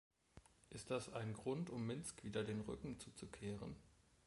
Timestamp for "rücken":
2.61-2.99